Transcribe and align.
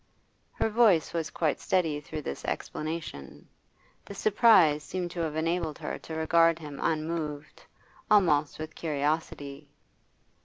Her 0.53 0.67
voice 0.71 1.13
was 1.13 1.29
quite 1.29 1.59
steady 1.59 1.99
through 2.01 2.23
this 2.23 2.43
explanation. 2.43 3.47
The 4.03 4.15
surprise 4.15 4.81
seemed 4.83 5.11
to 5.11 5.19
have 5.19 5.35
enabled 5.35 5.77
her 5.77 5.99
to 5.99 6.15
regard 6.15 6.57
him 6.57 6.79
unmoved, 6.81 7.61
almost 8.09 8.57
with 8.57 8.73
curiosity. 8.73 9.69